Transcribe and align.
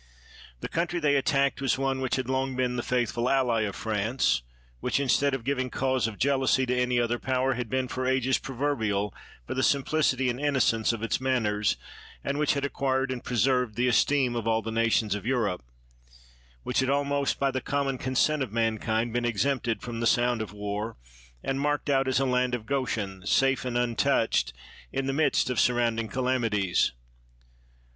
The 0.61 0.67
country 0.67 0.99
they 0.99 1.15
attacked 1.15 1.61
was 1.61 1.77
one 1.77 2.01
which 2.01 2.15
had 2.15 2.27
long 2.27 2.55
been 2.55 2.75
the 2.75 2.81
faithful 2.81 3.29
ally 3.29 3.61
of 3.61 3.75
France; 3.75 4.41
which, 4.79 4.99
instead 4.99 5.35
of 5.35 5.43
giving 5.43 5.69
cause 5.69 6.07
of 6.07 6.17
jealoiisy 6.17 6.65
to 6.65 6.75
any 6.75 6.99
other 6.99 7.19
power, 7.19 7.53
had 7.53 7.69
been 7.69 7.87
for 7.87 8.07
ages 8.07 8.39
proverbial 8.39 9.13
for 9.45 9.53
the 9.53 9.61
simplicity 9.61 10.27
and 10.27 10.39
innocence 10.41 10.91
of 10.91 11.03
its 11.03 11.21
manners, 11.21 11.77
and 12.23 12.39
which 12.39 12.55
had 12.55 12.65
acquired 12.65 13.11
and 13.11 13.23
preserved 13.23 13.75
the 13.75 13.87
esteem 13.87 14.31
10 14.33 14.33
PITT 14.33 14.39
of 14.39 14.47
all 14.47 14.63
the 14.63 14.71
nations 14.71 15.13
of 15.13 15.27
Europe; 15.27 15.61
which 16.63 16.79
had 16.79 16.89
almost, 16.89 17.37
by 17.37 17.51
the 17.51 17.61
common 17.61 17.99
consent 17.99 18.41
of 18.41 18.51
mankind, 18.51 19.13
been 19.13 19.23
ex 19.23 19.45
empted 19.45 19.81
from 19.83 19.99
the 19.99 20.07
sound 20.07 20.41
of 20.41 20.51
war, 20.51 20.97
and 21.43 21.59
marked 21.61 21.91
out 21.91 22.07
as 22.07 22.19
a 22.19 22.25
land 22.25 22.55
of 22.55 22.65
Goshen, 22.65 23.23
safe 23.27 23.65
and 23.65 23.77
untouched 23.77 24.51
in 24.91 25.05
the 25.05 25.13
midst 25.13 25.51
of 25.51 25.59
surrounding 25.59 26.07
calamities. 26.07 26.91